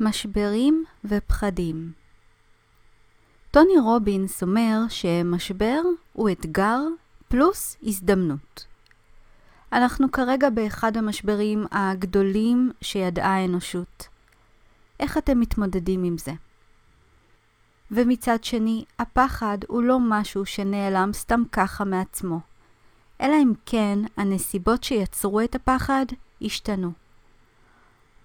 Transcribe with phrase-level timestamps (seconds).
[0.00, 1.92] משברים ופחדים
[3.56, 5.80] טוני רובינס אומר שמשבר
[6.12, 6.80] הוא אתגר
[7.28, 8.66] פלוס הזדמנות.
[9.72, 14.08] אנחנו כרגע באחד המשברים הגדולים שידעה האנושות.
[15.00, 16.32] איך אתם מתמודדים עם זה?
[17.90, 22.40] ומצד שני, הפחד הוא לא משהו שנעלם סתם ככה מעצמו,
[23.20, 26.06] אלא אם כן הנסיבות שיצרו את הפחד
[26.42, 26.92] השתנו.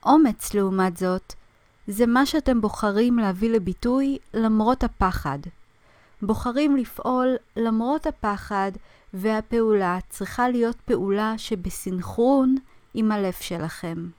[0.06, 1.34] אומץ, לעומת זאת,
[1.88, 5.40] זה מה שאתם בוחרים להביא לביטוי למרות הפחד.
[6.22, 8.72] בוחרים לפעול למרות הפחד,
[9.14, 12.56] והפעולה צריכה להיות פעולה שבסנכרון
[12.94, 14.10] עם הלב שלכם.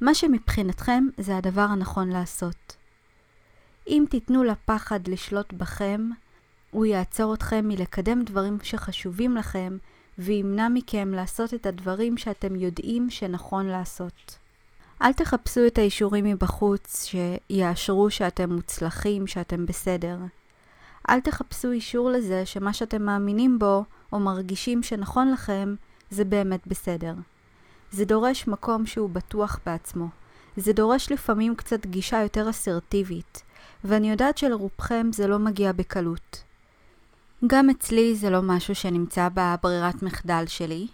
[0.00, 2.76] מה שמבחינתכם זה הדבר הנכון לעשות.
[3.88, 6.10] אם תיתנו לפחד לשלוט בכם,
[6.70, 9.76] הוא יעצור אתכם מלקדם דברים שחשובים לכם,
[10.18, 14.38] וימנע מכם לעשות את הדברים שאתם יודעים שנכון לעשות.
[15.02, 20.18] אל תחפשו את האישורים מבחוץ שיאשרו שאתם מוצלחים, שאתם בסדר.
[21.10, 25.74] אל תחפשו אישור לזה שמה שאתם מאמינים בו או מרגישים שנכון לכם
[26.10, 27.14] זה באמת בסדר.
[27.90, 30.08] זה דורש מקום שהוא בטוח בעצמו.
[30.56, 33.42] זה דורש לפעמים קצת גישה יותר אסרטיבית,
[33.84, 36.42] ואני יודעת שלרובכם זה לא מגיע בקלות.
[37.46, 40.86] גם אצלי זה לא משהו שנמצא בברירת מחדל שלי,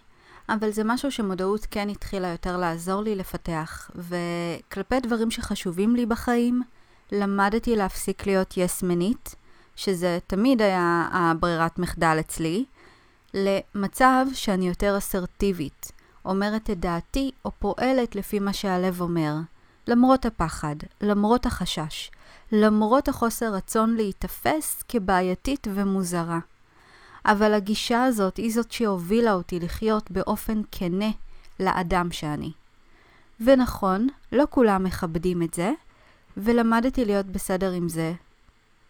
[0.49, 6.61] אבל זה משהו שמודעות כן התחילה יותר לעזור לי לפתח, וכלפי דברים שחשובים לי בחיים,
[7.11, 9.35] למדתי להפסיק להיות יסמנית,
[9.75, 12.65] שזה תמיד היה הברירת מחדל אצלי,
[13.33, 15.91] למצב שאני יותר אסרטיבית,
[16.25, 19.35] אומרת את דעתי או פועלת לפי מה שהלב אומר,
[19.87, 22.11] למרות הפחד, למרות החשש,
[22.51, 26.39] למרות החוסר רצון להיתפס כבעייתית ומוזרה.
[27.25, 31.11] אבל הגישה הזאת היא זאת שהובילה אותי לחיות באופן כנה
[31.59, 32.51] לאדם שאני.
[33.39, 35.71] ונכון, לא כולם מכבדים את זה,
[36.37, 38.13] ולמדתי להיות בסדר עם זה,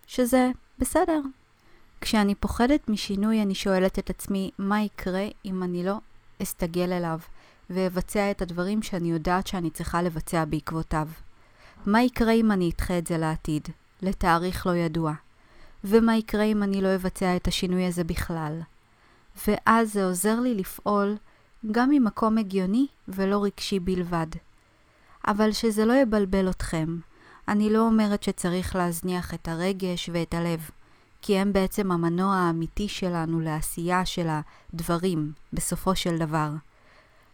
[0.08, 1.22] שזה בסדר.
[2.02, 5.98] כשאני פוחדת משינוי אני שואלת את עצמי מה יקרה אם אני לא
[6.44, 7.20] אסתגל אליו
[7.70, 11.08] ואבצע את הדברים שאני יודעת שאני צריכה לבצע בעקבותיו.
[11.86, 13.68] מה יקרה אם אני אדחה את זה לעתיד,
[14.02, 15.14] לתאריך לא ידוע?
[15.84, 18.60] ומה יקרה אם אני לא אבצע את השינוי הזה בכלל.
[19.48, 21.16] ואז זה עוזר לי לפעול
[21.72, 24.28] גם ממקום הגיוני ולא רגשי בלבד.
[25.28, 26.98] אבל שזה לא יבלבל אתכם.
[27.48, 30.70] אני לא אומרת שצריך להזניח את הרגש ואת הלב,
[31.22, 36.50] כי הם בעצם המנוע האמיתי שלנו לעשייה של הדברים, בסופו של דבר.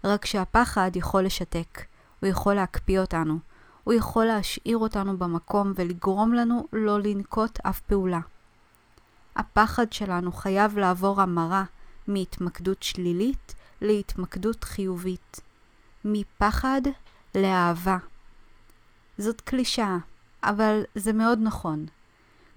[0.04, 1.86] רק שהפחד יכול לשתק,
[2.20, 3.38] הוא יכול להקפיא אותנו,
[3.84, 8.20] הוא יכול להשאיר אותנו במקום ולגרום לנו לא לנקוט אף פעולה.
[9.40, 11.64] הפחד שלנו חייב לעבור המרה
[12.08, 15.40] מהתמקדות שלילית להתמקדות חיובית.
[16.06, 16.82] מפחד
[17.36, 17.98] לאהבה.
[19.18, 19.98] זאת קלישאה,
[20.44, 21.86] אבל זה מאוד נכון.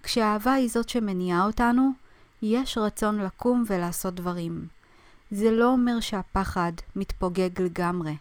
[0.02, 1.90] כשאהבה היא זאת שמניעה אותנו,
[2.42, 4.66] יש רצון לקום ולעשות דברים.
[5.30, 8.16] זה לא אומר שהפחד מתפוגג לגמרי,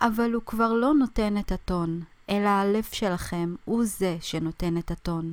[0.00, 5.32] אבל הוא כבר לא נותן את הטון, אלא הלב שלכם הוא זה שנותן את הטון.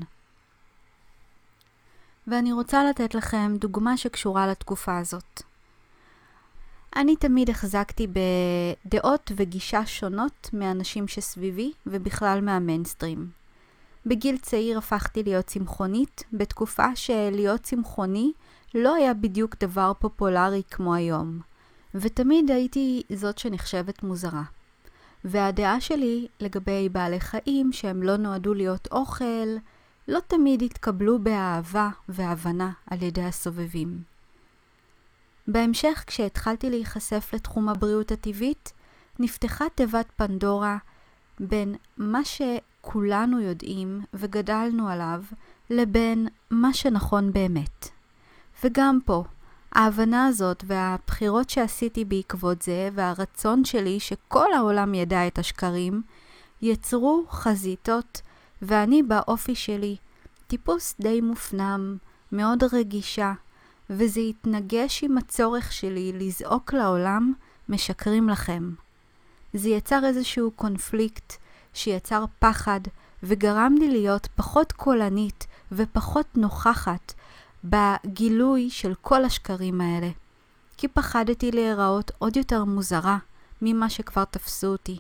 [2.28, 5.42] ואני רוצה לתת לכם דוגמה שקשורה לתקופה הזאת.
[6.96, 13.30] אני תמיד החזקתי בדעות וגישה שונות מאנשים שסביבי ובכלל מהמיינסטרים.
[14.06, 18.32] בגיל צעיר הפכתי להיות צמחונית, בתקופה שלהיות צמחוני
[18.76, 21.40] לא היה בדיוק דבר פופולרי כמו היום,
[21.96, 24.44] ותמיד הייתי זאת שנחשבת מוזרה.
[25.26, 29.58] והדעה שלי לגבי בעלי חיים שהם לא נועדו להיות אוכל,
[30.08, 34.04] לא תמיד התקבלו באהבה והבנה על ידי הסובבים.
[35.48, 38.74] בהמשך, כשהתחלתי להיחשף לתחום הבריאות הטבעית,
[39.20, 40.78] נפתחה תיבת פנדורה
[41.40, 45.24] בין מה שכולנו יודעים וגדלנו עליו,
[45.70, 47.90] לבין מה שנכון באמת.
[48.64, 49.24] וגם פה,
[49.72, 56.02] ההבנה הזאת והבחירות שעשיתי בעקבות זה, והרצון שלי שכל העולם ידע את השקרים,
[56.62, 58.22] יצרו חזיתות
[58.66, 59.96] ואני באופי שלי
[60.48, 61.98] טיפוס די מופנם,
[62.32, 63.34] מאוד רגישה,
[63.90, 67.34] וזה התנגש עם הצורך שלי לזעוק לעולם,
[67.70, 68.72] משקרים לכם.
[69.54, 71.34] זה יצר איזשהו קונפליקט
[71.74, 72.80] שיצר פחד
[73.24, 77.14] וגרם לי להיות פחות קולנית ופחות נוכחת
[77.64, 80.10] בגילוי של כל השקרים האלה.
[80.78, 83.18] כי פחדתי להיראות עוד יותר מוזרה
[83.62, 85.00] ממה שכבר תפסו אותי.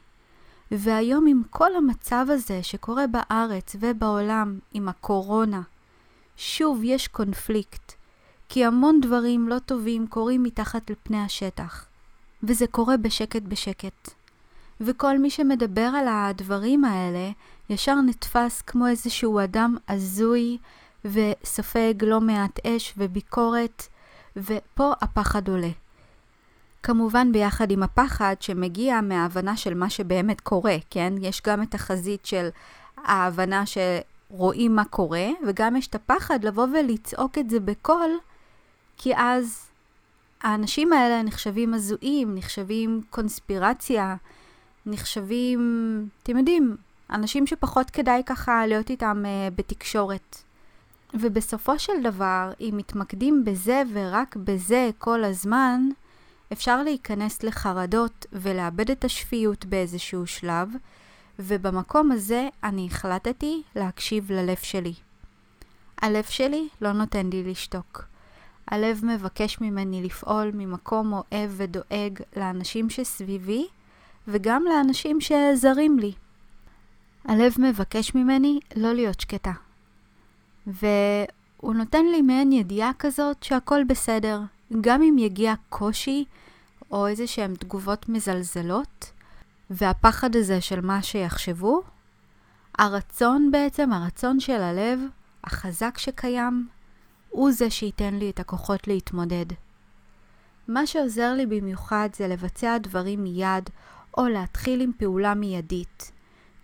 [0.71, 5.61] והיום עם כל המצב הזה שקורה בארץ ובעולם עם הקורונה,
[6.37, 7.93] שוב יש קונפליקט,
[8.49, 11.85] כי המון דברים לא טובים קורים מתחת לפני השטח,
[12.43, 14.09] וזה קורה בשקט בשקט.
[14.81, 17.31] וכל מי שמדבר על הדברים האלה
[17.69, 20.57] ישר נתפס כמו איזשהו אדם הזוי
[21.05, 23.87] וסופג לא מעט אש וביקורת,
[24.37, 25.69] ופה הפחד עולה.
[26.83, 31.13] כמובן ביחד עם הפחד שמגיע מההבנה של מה שבאמת קורה, כן?
[31.21, 32.49] יש גם את החזית של
[32.97, 38.09] ההבנה שרואים מה קורה, וגם יש את הפחד לבוא ולצעוק את זה בקול,
[38.97, 39.69] כי אז
[40.41, 44.15] האנשים האלה נחשבים הזויים, נחשבים קונספירציה,
[44.85, 45.59] נחשבים,
[46.23, 46.75] אתם יודעים,
[47.09, 50.37] אנשים שפחות כדאי ככה להיות איתם uh, בתקשורת.
[51.13, 55.89] ובסופו של דבר, אם מתמקדים בזה ורק בזה כל הזמן,
[56.51, 60.69] אפשר להיכנס לחרדות ולאבד את השפיות באיזשהו שלב,
[61.39, 64.93] ובמקום הזה אני החלטתי להקשיב ללב שלי.
[66.01, 68.05] הלב שלי לא נותן לי לשתוק.
[68.67, 73.67] הלב מבקש ממני לפעול ממקום אוהב ודואג לאנשים שסביבי,
[74.27, 76.13] וגם לאנשים שזרים לי.
[77.25, 79.51] הלב מבקש ממני לא להיות שקטה.
[80.67, 84.39] והוא נותן לי מעין ידיעה כזאת שהכל בסדר,
[84.81, 86.25] גם אם יגיע קושי
[86.91, 89.11] או איזה שהן תגובות מזלזלות,
[89.69, 91.81] והפחד הזה של מה שיחשבו,
[92.77, 94.99] הרצון בעצם, הרצון של הלב,
[95.43, 96.67] החזק שקיים,
[97.29, 99.45] הוא זה שייתן לי את הכוחות להתמודד.
[100.67, 103.69] מה שעוזר לי במיוחד זה לבצע דברים מיד,
[104.17, 106.11] או להתחיל עם פעולה מיידית.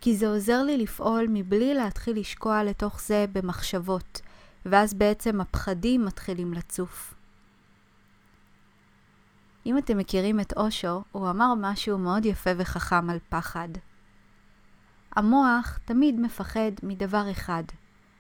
[0.02, 4.22] כי זה עוזר לי לפעול מבלי להתחיל לשקוע לתוך זה במחשבות,
[4.66, 7.14] ואז בעצם הפחדים מתחילים לצוף.
[9.70, 13.70] אם אתם מכירים את אושו, הוא אמר משהו מאוד יפה וחכם על פחד.
[15.16, 17.64] המוח תמיד מפחד מדבר אחד,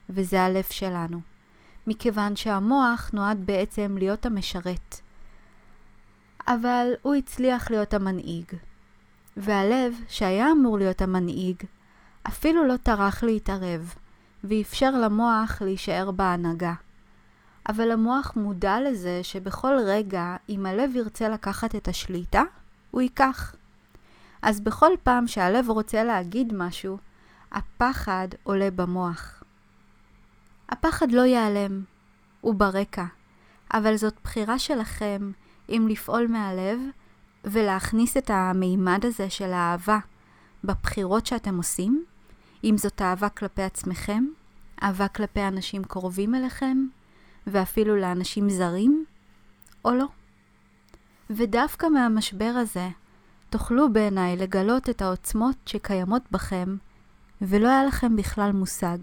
[0.09, 1.19] וזה הלב שלנו,
[1.87, 4.95] מכיוון שהמוח נועד בעצם להיות המשרת.
[6.47, 8.45] אבל הוא הצליח להיות המנהיג,
[9.37, 11.63] והלב, שהיה אמור להיות המנהיג,
[12.27, 13.93] אפילו לא טרח להתערב,
[14.43, 16.73] ואפשר למוח להישאר בהנהגה.
[17.69, 22.43] אבל המוח מודע לזה שבכל רגע, אם הלב ירצה לקחת את השליטה,
[22.91, 23.55] הוא ייקח.
[24.41, 26.97] אז בכל פעם שהלב רוצה להגיד משהו,
[27.51, 29.43] הפחד עולה במוח.
[30.69, 31.81] הפחד לא ייעלם,
[32.41, 33.05] הוא ברקע,
[33.73, 35.31] אבל זאת בחירה שלכם
[35.69, 36.79] אם לפעול מהלב
[37.43, 39.99] ולהכניס את המימד הזה של האהבה
[40.63, 42.03] בבחירות שאתם עושים,
[42.63, 44.25] אם זאת אהבה כלפי עצמכם,
[44.83, 46.87] אהבה כלפי אנשים קרובים אליכם,
[47.51, 49.05] ואפילו לאנשים זרים,
[49.85, 50.05] או לא.
[51.29, 52.87] ודווקא מהמשבר הזה
[53.49, 56.75] תוכלו בעיניי לגלות את העוצמות שקיימות בכם,
[57.41, 58.97] ולא היה לכם בכלל מושג.